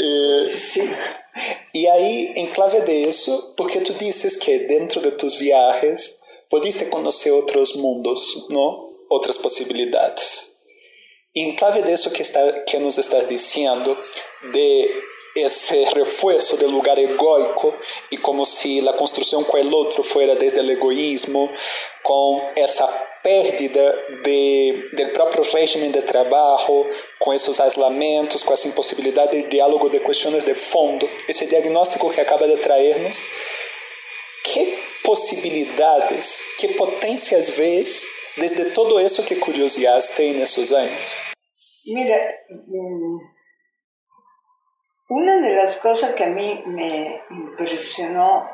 e, 0.00 0.46
Sim. 0.46 0.90
E 1.72 1.86
aí, 1.86 2.32
em 2.34 2.48
clave 2.48 2.80
de 2.80 2.92
isso, 2.92 3.54
porque 3.56 3.80
tu 3.80 3.94
dizes 3.94 4.34
que 4.34 4.58
dentro 4.66 5.00
de 5.00 5.12
tus 5.12 5.36
viajes 5.36 6.18
pudiste 6.50 6.86
conhecer 6.86 7.30
outros 7.30 7.76
mundos, 7.76 8.48
não? 8.50 8.88
Outras 9.08 9.38
possibilidades. 9.38 10.50
E 11.36 11.42
em 11.42 11.54
clave 11.54 11.82
disso 11.82 12.10
que, 12.10 12.22
está, 12.22 12.52
que 12.64 12.78
nos 12.78 12.98
estás 12.98 13.26
dizendo, 13.26 13.96
de 14.52 14.90
ese 15.34 15.88
refuerzo 15.94 16.56
del 16.56 16.70
lugar 16.70 16.98
egoico 16.98 17.74
y 18.10 18.16
como 18.18 18.44
si 18.44 18.80
la 18.80 18.94
construcción 18.94 19.44
con 19.44 19.60
el 19.60 19.72
otro 19.72 20.02
fuera 20.02 20.34
desde 20.34 20.60
el 20.60 20.70
egoísmo, 20.70 21.50
con 22.02 22.40
esa 22.56 22.88
pérdida 23.22 23.94
de, 24.24 24.86
del 24.92 25.10
propio 25.12 25.42
régimen 25.52 25.92
de 25.92 26.02
trabajo, 26.02 26.86
com 27.18 27.32
esses 27.32 27.60
aislamentos, 27.60 28.42
com 28.42 28.52
essa 28.52 28.68
impossibilidade 28.68 29.42
de 29.42 29.48
diálogo 29.48 29.90
de 29.90 30.00
questões 30.00 30.44
de 30.44 30.54
fundo, 30.54 31.08
esse 31.28 31.46
diagnóstico 31.46 32.10
que 32.10 32.20
acaba 32.20 32.46
de 32.46 32.56
trazer-nos, 32.56 33.22
que 34.42 34.78
possibilidades, 35.02 36.42
que 36.58 36.68
potências 36.68 37.50
vês 37.50 38.06
desde 38.36 38.66
todo 38.66 39.00
isso 39.00 39.22
que 39.22 39.36
curiosidade 39.36 40.32
nesses 40.32 40.72
anos? 40.72 41.16
Mira, 41.86 42.16
Una 45.12 45.40
de 45.40 45.56
las 45.56 45.76
cosas 45.78 46.14
que 46.14 46.22
a 46.22 46.28
mí 46.28 46.62
me 46.66 47.20
impresionó 47.30 48.48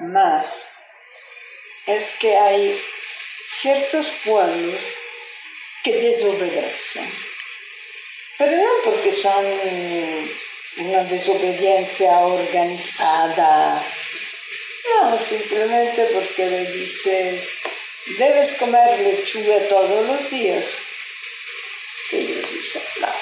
más 0.00 0.72
es 1.86 2.10
que 2.18 2.36
hay 2.36 2.82
ciertos 3.46 4.12
pueblos 4.24 4.92
que 5.84 5.94
desobedecen, 6.00 7.08
pero 8.36 8.56
no 8.56 8.70
porque 8.82 9.12
son 9.12 9.46
una 10.78 11.04
desobediencia 11.04 12.10
organizada, 12.18 13.80
no, 14.90 15.16
simplemente 15.16 16.06
porque 16.12 16.50
le 16.50 16.72
dices, 16.72 17.56
debes 18.18 18.54
comer 18.54 18.98
lechuga 18.98 19.68
todos 19.68 20.08
los 20.08 20.28
días. 20.28 20.74
Ellos 22.10 22.52
dicen, 22.52 22.82
no, 22.98 23.12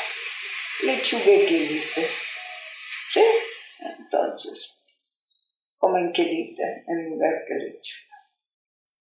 lechuga 0.84 1.24
que 1.24 2.21
¿Sí? 3.12 3.22
Entonces, 3.78 4.78
comen 5.76 6.12
quelite 6.12 6.84
en 6.86 7.10
lugar 7.10 7.44
que 7.46 7.54
lechuga. 7.54 8.16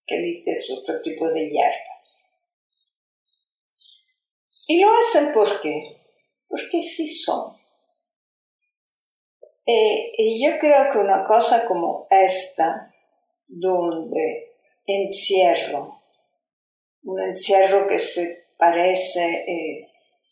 Quelite 0.04 0.50
es 0.50 0.70
otro 0.70 1.00
tipo 1.00 1.28
de 1.28 1.48
hierba. 1.48 1.92
Y 4.66 4.80
lo 4.80 4.88
hacen 4.90 5.32
¿por 5.32 5.60
qué? 5.60 5.80
Porque 6.46 6.82
sí 6.82 7.06
son. 7.06 7.56
Eh, 9.64 10.12
y 10.18 10.44
yo 10.44 10.58
creo 10.58 10.92
que 10.92 10.98
una 10.98 11.24
cosa 11.24 11.64
como 11.64 12.06
esta, 12.10 12.92
donde 13.46 14.56
encierro, 14.86 16.02
un 17.04 17.22
encierro 17.22 17.86
que 17.86 17.98
se 17.98 18.48
parece 18.58 19.44
eh, 19.46 19.88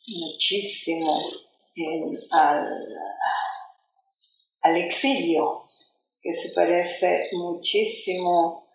muchísimo 0.07 1.17
al, 2.33 2.67
al 4.63 4.77
exilio, 4.77 5.63
que 6.21 6.35
se 6.35 6.51
parece 6.51 7.29
muchísimo 7.33 8.69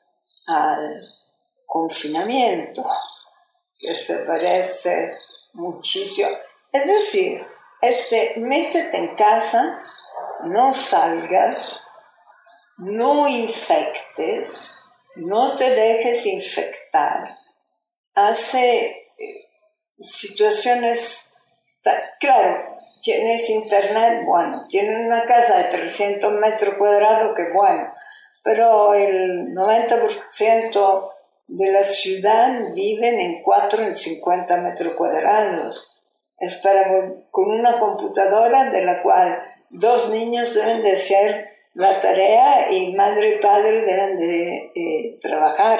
al 0.47 1.01
confinamiento, 1.65 2.85
que 3.79 3.93
se 3.93 4.17
parece 4.19 5.15
muchísimo. 5.53 6.29
Es 6.71 6.85
decir, 6.85 7.45
este, 7.81 8.33
métete 8.37 8.97
en 8.97 9.15
casa, 9.15 9.83
no 10.43 10.73
salgas, 10.73 11.83
no 12.77 13.27
infectes, 13.27 14.69
no 15.15 15.55
te 15.55 15.69
dejes 15.69 16.25
infectar. 16.25 17.35
Hace 18.13 18.87
eh, 19.17 19.45
situaciones, 19.99 21.31
claro, 22.19 22.69
tienes 23.05 23.47
internet, 23.51 24.23
bueno, 24.25 24.65
tienes 24.67 25.05
una 25.05 25.25
casa 25.25 25.59
de 25.59 25.65
300 25.65 26.33
metros 26.39 26.73
cuadrados, 26.73 27.35
que 27.35 27.53
bueno, 27.53 27.93
pero 28.43 28.95
el 28.95 29.53
90% 29.53 31.11
de 31.47 31.71
la 31.71 31.83
ciudad 31.83 32.73
viven 32.73 33.19
en 33.19 33.43
4 33.43 33.83
en 33.83 33.95
50 33.95 34.57
metros 34.57 34.95
cuadrados. 34.95 36.01
Es 36.39 36.55
para, 36.55 37.13
con 37.29 37.51
una 37.51 37.79
computadora 37.79 38.71
de 38.71 38.83
la 38.83 39.03
cual 39.03 39.39
dos 39.69 40.09
niños 40.09 40.55
deben 40.55 40.81
de 40.81 40.93
hacer 40.93 41.47
la 41.75 42.01
tarea 42.01 42.71
y 42.71 42.95
madre 42.95 43.35
y 43.35 43.39
padre 43.39 43.81
deben 43.81 44.17
de 44.17 44.71
eh, 44.73 45.19
trabajar. 45.21 45.79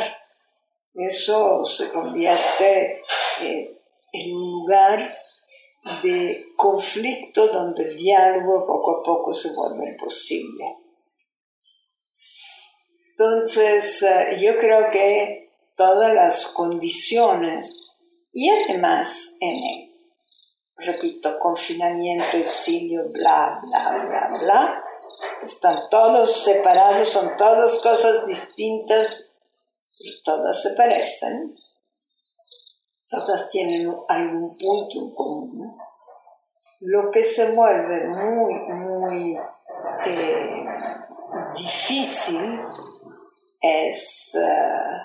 Eso 0.93 1.65
se 1.65 1.89
convierte 1.89 3.01
eh, 3.41 3.81
en 4.13 4.35
un 4.35 4.51
lugar 4.51 5.24
de 6.01 6.53
conflicto 6.55 7.47
donde 7.47 7.83
el 7.83 7.97
diálogo 7.97 8.65
poco 8.65 8.99
a 8.99 9.03
poco 9.03 9.33
se 9.33 9.53
vuelve 9.53 9.91
imposible. 9.91 10.77
Entonces, 13.11 14.01
eh, 14.03 14.37
yo 14.41 14.57
creo 14.57 14.89
que 14.91 15.51
todas 15.75 16.13
las 16.13 16.47
condiciones 16.47 17.81
y 18.33 18.49
además 18.49 19.35
en 19.39 19.55
el, 19.55 19.91
repito, 20.75 21.39
confinamiento, 21.39 22.35
exilio, 22.37 23.03
bla, 23.13 23.61
bla, 23.63 24.05
bla, 24.07 24.37
bla, 24.41 24.83
están 25.43 25.79
todos 25.89 26.43
separados, 26.43 27.07
son 27.07 27.37
todas 27.37 27.77
cosas 27.77 28.25
distintas, 28.27 29.35
pero 29.97 30.15
todas 30.25 30.61
se 30.61 30.71
parecen, 30.71 31.55
todas 33.15 33.49
tienen 33.49 33.93
algún 34.07 34.57
punto 34.57 34.99
en 34.99 35.15
común. 35.15 35.71
Lo 36.81 37.09
que 37.11 37.23
se 37.23 37.51
vuelve 37.51 38.07
muy, 38.07 38.53
muy 38.53 39.37
eh, 40.05 40.63
difícil 41.55 42.59
es 43.61 44.35
eh, 44.35 44.97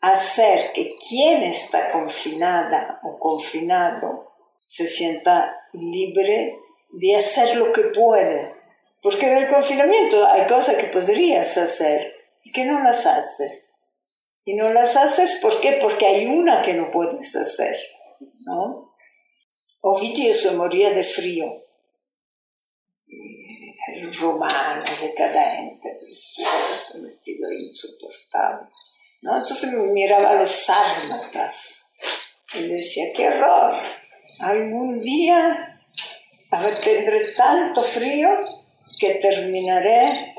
hacer 0.00 0.72
que 0.72 0.96
quien 0.96 1.42
está 1.44 1.92
confinada 1.92 3.00
o 3.02 3.18
confinado 3.18 4.32
se 4.60 4.86
sienta 4.86 5.56
libre 5.72 6.56
de 6.90 7.16
hacer 7.16 7.56
lo 7.56 7.72
que 7.72 7.82
puede. 7.82 8.52
Porque 9.02 9.30
en 9.30 9.38
el 9.38 9.48
confinamiento 9.48 10.26
hay 10.28 10.46
cosas 10.46 10.76
que 10.76 10.86
podrías 10.86 11.56
hacer 11.56 12.12
y 12.44 12.52
que 12.52 12.64
no 12.64 12.80
las 12.80 13.04
haces. 13.06 13.81
Y 14.44 14.54
no 14.54 14.72
las 14.72 14.96
haces 14.96 15.38
¿por? 15.40 15.78
Porque 15.80 16.06
hay 16.06 16.26
una 16.26 16.62
que 16.62 16.74
no 16.74 16.90
puedes 16.90 17.34
hacer. 17.36 17.76
¿no? 18.46 18.94
Ovidio 19.80 20.32
se 20.32 20.52
moría 20.52 20.90
de 20.90 21.04
frío 21.04 21.52
el 23.88 24.14
romano 24.14 24.84
decadente, 25.00 25.88
metido 26.94 27.52
insoportable. 27.52 28.68
¿no? 29.22 29.38
Entonces 29.38 29.72
miraba 29.72 30.34
los 30.34 30.50
sármatas 30.50 31.84
y 32.54 32.66
decía, 32.66 33.12
qué 33.14 33.28
horror, 33.28 33.74
algún 34.40 35.00
día 35.00 35.80
tendré 36.82 37.32
tanto 37.34 37.82
frío 37.82 38.28
que 38.98 39.14
terminaré 39.14 40.34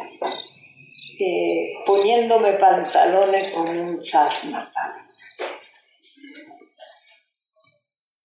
poniéndome 1.86 2.54
pantalones 2.54 3.52
como 3.52 3.72
un 3.72 4.04
sármata. 4.04 5.08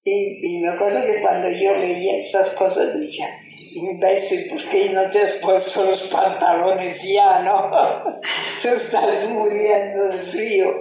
Y, 0.04 0.56
y 0.56 0.60
me 0.60 0.70
acuerdo 0.70 1.04
que 1.04 1.20
cuando 1.20 1.50
yo 1.50 1.76
leía 1.76 2.18
esas 2.18 2.50
cosas 2.50 2.98
decía, 2.98 3.28
imbécil, 3.72 4.48
¿por 4.48 4.62
qué 4.70 4.90
no 4.90 5.10
te 5.10 5.20
has 5.20 5.34
puesto 5.34 5.84
los 5.84 6.02
pantalones 6.04 7.02
ya, 7.02 7.40
no? 7.40 7.70
te 8.62 8.68
estás 8.68 9.28
muriendo 9.30 10.04
de 10.04 10.24
frío. 10.24 10.72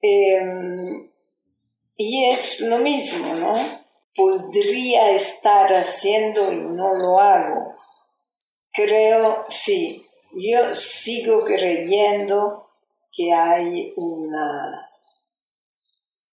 Em, 0.00 1.10
y 1.96 2.24
es 2.26 2.60
lo 2.60 2.78
mismo, 2.78 3.34
¿no? 3.34 3.56
Podría 4.14 5.10
estar 5.12 5.72
haciendo 5.72 6.52
y 6.52 6.56
no 6.56 6.94
lo 6.94 7.20
hago. 7.20 7.74
Creo, 8.72 9.44
sí, 9.48 10.07
yo 10.32 10.74
sigo 10.74 11.44
creyendo 11.44 12.62
que 13.12 13.32
hay 13.32 13.92
una, 13.96 14.90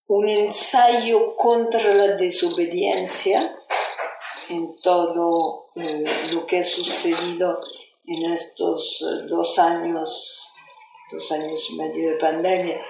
un 0.06 0.28
ensayo 0.28 1.34
contra 1.36 1.94
la 1.94 2.08
desobediencia 2.16 3.56
en 4.48 4.72
todo 4.82 5.70
eh, 5.74 6.28
lo 6.30 6.46
que 6.46 6.58
ha 6.58 6.62
sucedido 6.62 7.60
en 8.06 8.32
estos 8.32 9.02
eh, 9.02 9.26
dos 9.28 9.58
años, 9.58 10.48
dos 11.10 11.32
años 11.32 11.68
y 11.70 11.76
medio 11.76 12.10
de 12.10 12.16
pandemia, 12.16 12.80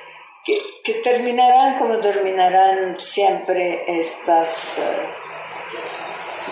que, 0.45 0.61
que 0.85 0.95
terminarán 0.95 1.79
como 1.79 1.97
terminarán 1.99 3.01
siempre 3.01 3.99
estas 3.99 4.79
eh, 4.79 5.09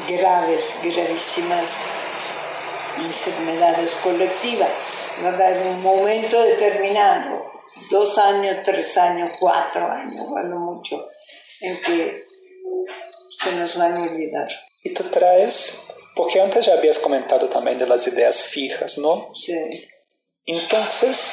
graves, 0.08 0.76
gravísimas 0.82 1.84
enfermedades 2.98 3.96
colectivas. 3.96 4.70
Va 5.22 5.28
a 5.28 5.34
haber 5.34 5.66
un 5.66 5.82
momento 5.82 6.42
determinado, 6.42 7.44
dos 7.90 8.18
años, 8.18 8.58
tres 8.64 8.96
años, 8.96 9.32
cuatro 9.38 9.86
años, 9.86 10.26
bueno, 10.28 10.58
mucho, 10.58 11.08
en 11.60 11.80
que 11.82 12.24
se 13.30 13.52
nos 13.52 13.76
van 13.76 13.96
a 13.96 14.02
olvidar. 14.02 14.48
Y 14.82 14.92
tú 14.92 15.04
traes, 15.04 15.86
porque 16.14 16.40
antes 16.40 16.66
ya 16.66 16.74
habías 16.74 16.98
comentado 16.98 17.48
también 17.48 17.78
de 17.78 17.86
las 17.86 18.06
ideas 18.06 18.42
fijas, 18.42 18.98
¿no? 18.98 19.28
Sí. 19.34 19.88
Entonces, 20.46 21.32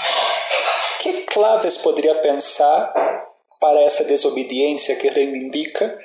¿qué 1.03 1.25
claves 1.25 1.77
podría 1.77 2.21
pensar 2.21 2.93
para 3.59 3.81
esa 3.81 4.03
desobediencia 4.03 4.97
que 4.97 5.11
reivindica 5.11 5.95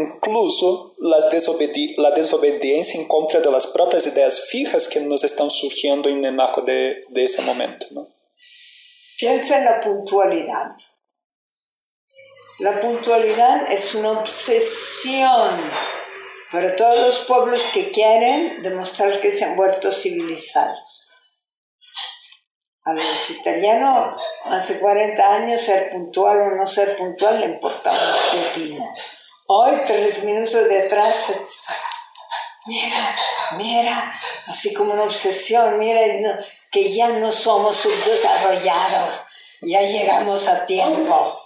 incluso 0.00 0.94
las 0.98 1.30
desobedi 1.30 1.94
la 1.96 2.10
desobediencia 2.10 3.00
en 3.00 3.08
contra 3.08 3.40
de 3.40 3.50
las 3.50 3.66
propias 3.66 4.06
ideas 4.06 4.42
fijas 4.48 4.88
que 4.88 5.00
nos 5.00 5.24
están 5.24 5.50
surgiendo 5.50 6.08
en 6.08 6.24
el 6.24 6.34
marco 6.34 6.62
de, 6.62 7.04
de 7.08 7.24
ese 7.24 7.42
momento? 7.42 7.86
¿no? 7.90 8.08
Piensa 9.18 9.58
en 9.58 9.64
la 9.64 9.80
puntualidad. 9.80 10.72
La 12.58 12.80
puntualidad 12.80 13.70
es 13.70 13.94
una 13.94 14.12
obsesión 14.12 15.70
para 16.50 16.74
todos 16.76 16.98
los 16.98 17.18
pueblos 17.20 17.62
que 17.72 17.90
quieren 17.90 18.62
demostrar 18.62 19.20
que 19.20 19.32
se 19.32 19.44
han 19.44 19.56
vuelto 19.56 19.92
civilizados. 19.92 21.06
A 22.84 22.92
los 22.92 23.30
italianos 23.30 24.22
hace 24.44 24.78
40 24.78 25.34
años 25.34 25.60
ser 25.60 25.90
puntual 25.90 26.40
o 26.40 26.56
no 26.56 26.66
ser 26.66 26.96
puntual 26.96 27.40
le 27.40 27.46
importaba 27.46 27.98
un 27.98 28.54
Hoy, 29.48 29.76
tres 29.86 30.24
minutos 30.24 30.68
de 30.68 30.86
atrás, 30.86 31.32
mira, 32.66 33.16
mira, 33.56 34.20
así 34.48 34.74
como 34.74 34.92
una 34.92 35.04
obsesión, 35.04 35.78
mira, 35.78 36.00
que 36.72 36.92
ya 36.92 37.10
no 37.20 37.30
somos 37.30 37.76
subdesarrollados, 37.76 39.20
ya 39.62 39.82
llegamos 39.82 40.48
a 40.48 40.66
tiempo. 40.66 41.38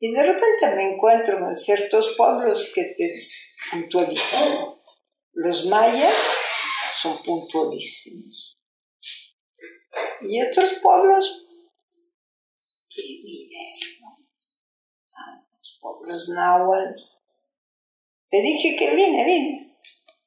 Y 0.00 0.12
de 0.12 0.22
repente 0.22 0.74
me 0.74 0.94
encuentro 0.94 1.38
con 1.38 1.54
ciertos 1.54 2.14
pueblos 2.16 2.72
que 2.74 2.94
te 2.96 3.28
puntualizan. 3.70 4.74
Los 5.32 5.66
mayas 5.66 6.14
son 6.96 7.22
puntualísimos. 7.24 8.58
Y 10.22 10.42
otros 10.42 10.76
pueblos 10.82 11.46
ah, 12.88 13.76
los 13.84 13.95
pueblos 15.80 16.28
náhuatl. 16.28 17.00
Te 18.30 18.42
dije 18.42 18.76
que 18.76 18.94
vine, 18.94 19.24
vine. 19.24 19.76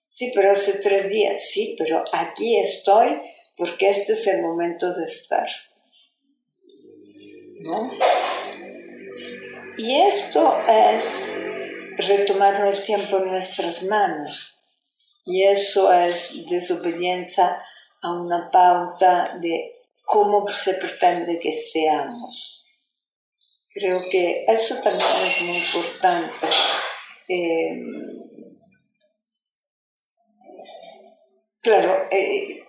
Sí, 0.05 0.31
pero 0.33 0.51
hace 0.51 0.79
tres 0.79 1.09
días. 1.09 1.49
Sí, 1.49 1.75
pero 1.77 2.03
aquí 2.11 2.57
estoy 2.59 3.09
porque 3.55 3.89
este 3.89 4.13
es 4.13 4.25
el 4.27 4.41
momento 4.41 4.93
de 4.93 5.03
estar. 5.03 5.47
¿No? 7.61 7.91
Y 9.77 9.95
esto 9.95 10.57
es 10.67 11.37
retomar 11.97 12.65
el 12.65 12.83
tiempo 12.83 13.17
en 13.17 13.31
nuestras 13.31 13.83
manos. 13.83 14.55
Y 15.25 15.43
eso 15.43 15.91
es 15.93 16.45
desobediencia 16.49 17.61
a 18.01 18.11
una 18.13 18.49
pauta 18.49 19.37
de 19.41 19.75
cómo 20.03 20.47
se 20.47 20.73
pretende 20.75 21.39
que 21.39 21.51
seamos. 21.51 22.65
Creo 23.71 24.09
que 24.09 24.45
eso 24.47 24.81
también 24.81 25.09
es 25.25 25.41
muy 25.41 25.57
importante. 25.57 26.47
Eh, 27.27 27.77
claro, 31.61 32.07
eh, 32.09 32.63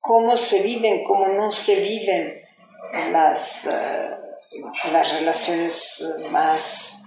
cómo 0.00 0.34
se 0.36 0.62
viven, 0.62 1.04
cómo 1.04 1.28
no 1.28 1.52
se 1.52 1.80
viven 1.80 2.42
las, 3.10 3.66
eh, 3.66 4.10
las 4.92 5.12
relaciones 5.12 6.02
más 6.30 7.02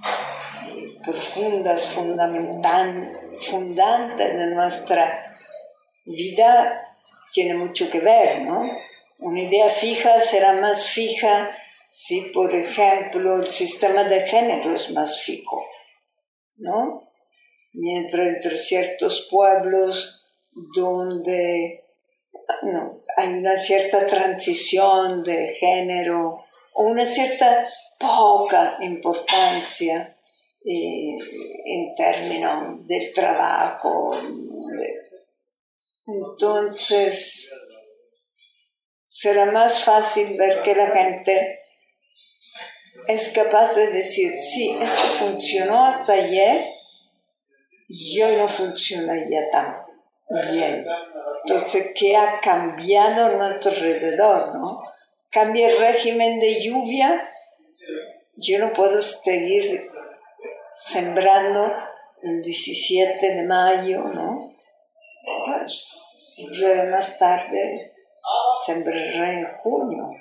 profundas, 1.03 1.87
fundantes 1.87 3.17
de 4.37 4.47
nuestra 4.47 5.35
vida, 6.05 6.95
tiene 7.31 7.55
mucho 7.55 7.89
que 7.89 7.99
ver, 7.99 8.41
¿no? 8.41 8.69
Una 9.19 9.41
idea 9.41 9.69
fija 9.69 10.19
será 10.21 10.53
más 10.53 10.85
fija 10.85 11.57
si, 11.97 12.23
por 12.33 12.53
ejemplo, 12.53 13.37
el 13.41 13.53
sistema 13.53 14.03
de 14.03 14.27
género 14.27 14.73
es 14.73 14.91
más 14.91 15.21
fijo, 15.21 15.65
¿no? 16.57 17.09
Mientras 17.71 18.27
entre 18.35 18.57
ciertos 18.57 19.29
pueblos 19.31 20.27
donde 20.75 21.85
hay 23.15 23.29
una 23.29 23.55
cierta 23.55 24.05
transición 24.07 25.23
de 25.23 25.55
género 25.57 26.43
o 26.73 26.83
una 26.83 27.05
cierta 27.05 27.65
poca 27.97 28.77
importancia 28.81 30.17
eh, 30.65 31.17
en 31.65 31.95
términos 31.95 32.85
del 32.85 33.13
trabajo. 33.13 34.11
Entonces, 36.05 37.49
será 39.07 39.45
más 39.53 39.81
fácil 39.81 40.35
ver 40.35 40.61
que 40.61 40.75
la 40.75 40.87
gente 40.87 41.61
es 43.07 43.29
capaz 43.29 43.75
de 43.75 43.87
decir, 43.91 44.39
sí, 44.39 44.77
esto 44.81 45.01
funcionó 45.19 45.85
hasta 45.85 46.13
ayer 46.13 46.65
y 47.87 48.21
hoy 48.21 48.37
no 48.37 48.47
funciona 48.47 49.15
ya 49.15 49.49
tan 49.51 50.51
bien. 50.51 50.85
Entonces, 51.43 51.91
¿qué 51.95 52.15
ha 52.15 52.39
cambiado 52.39 53.25
a 53.25 53.29
nuestro 53.29 53.71
alrededor? 53.71 54.55
¿no? 54.55 54.81
Cambia 55.29 55.69
el 55.69 55.77
régimen 55.77 56.39
de 56.39 56.61
lluvia, 56.61 57.31
yo 58.37 58.59
no 58.59 58.73
puedo 58.73 59.01
seguir 59.01 59.89
sembrando 60.73 61.71
el 62.23 62.41
17 62.41 63.33
de 63.33 63.43
mayo, 63.43 64.03
¿no? 64.05 64.51
Pues, 65.45 66.33
si 66.35 66.49
llueve 66.49 66.89
más 66.89 67.17
tarde, 67.17 67.93
sembraré 68.65 69.39
en 69.39 69.45
junio 69.59 70.11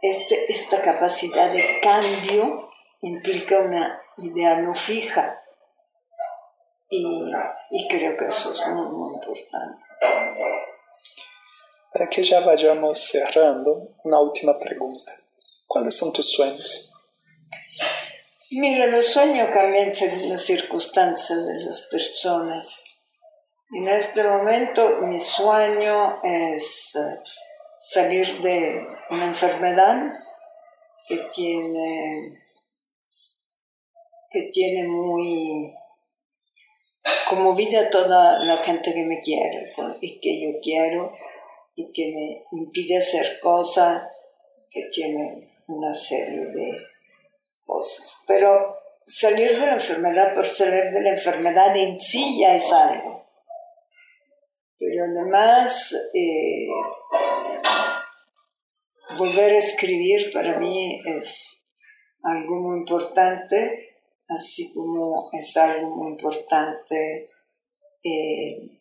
este, 0.00 0.50
esta 0.50 0.80
capacidad 0.80 1.52
de 1.52 1.80
cambio 1.82 2.70
implica 3.00 3.58
una 3.58 4.00
idea 4.18 4.56
no 4.60 4.74
fija. 4.74 5.34
Y, 6.90 7.30
y 7.70 7.88
creo 7.88 8.16
que 8.16 8.26
eso 8.26 8.50
es 8.50 8.66
muy, 8.68 8.86
muy 8.86 9.14
importante. 9.14 9.84
Para 11.92 12.08
que 12.08 12.22
ya 12.22 12.40
vayamos 12.40 12.98
cerrando, 12.98 13.96
una 14.04 14.20
última 14.20 14.58
pregunta. 14.58 15.12
¿Cuáles 15.66 15.96
son 15.96 16.12
tus 16.12 16.30
sueños? 16.30 16.92
Mira, 18.50 18.86
los 18.86 19.04
sueños 19.04 19.50
cambian 19.52 19.94
según 19.94 20.30
las 20.30 20.42
circunstancias 20.42 21.46
de 21.46 21.54
las 21.64 21.82
personas. 21.82 22.82
En 23.70 23.86
este 23.88 24.24
momento 24.24 25.00
mi 25.02 25.20
sueño 25.20 26.22
es 26.22 26.94
eh, 26.94 27.16
salir 27.78 28.40
de 28.42 28.86
una 29.10 29.26
enfermedad 29.26 30.10
que 31.06 31.16
tiene, 31.32 32.38
que 34.30 34.50
tiene 34.52 34.86
muy 34.86 35.74
conmovida 37.28 37.82
a 37.82 37.90
toda 37.90 38.44
la 38.44 38.58
gente 38.58 38.92
que 38.92 39.04
me 39.04 39.20
quiere 39.20 39.72
y 40.00 40.20
que 40.20 40.42
yo 40.42 40.58
quiero 40.60 41.12
y 41.74 41.92
que 41.92 42.12
me 42.12 42.58
impide 42.60 42.98
hacer 42.98 43.38
cosas 43.40 44.04
que 44.70 44.88
tienen 44.92 45.50
una 45.68 45.94
serie 45.94 46.46
de 46.46 46.78
cosas. 47.64 48.16
Pero 48.26 48.76
salir 49.06 49.58
de 49.58 49.66
la 49.66 49.74
enfermedad 49.74 50.34
por 50.34 50.44
salir 50.44 50.90
de 50.92 51.00
la 51.00 51.10
enfermedad 51.10 51.76
en 51.76 52.00
sí 52.00 52.40
ya 52.40 52.54
es 52.54 52.72
algo. 52.72 53.27
Además, 55.08 55.94
eh, 56.12 56.66
volver 59.16 59.54
a 59.54 59.58
escribir 59.58 60.30
para 60.32 60.58
mí 60.58 61.00
es 61.06 61.64
algo 62.22 62.56
muy 62.56 62.78
importante, 62.80 63.96
así 64.28 64.72
como 64.74 65.30
es 65.32 65.56
algo 65.56 65.96
muy 65.96 66.12
importante 66.12 67.30
eh, 68.04 68.80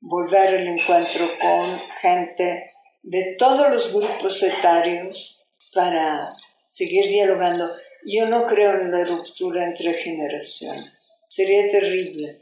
volver 0.00 0.60
al 0.60 0.68
encuentro 0.68 1.26
con 1.40 1.78
gente 2.00 2.70
de 3.02 3.34
todos 3.36 3.70
los 3.70 3.92
grupos 3.92 4.42
etarios 4.42 5.44
para 5.74 6.28
seguir 6.64 7.06
dialogando. 7.06 7.68
Yo 8.06 8.28
no 8.28 8.46
creo 8.46 8.80
en 8.80 8.92
la 8.92 9.04
ruptura 9.04 9.64
entre 9.64 9.94
generaciones. 9.94 11.24
Sería 11.28 11.68
terrible. 11.70 12.40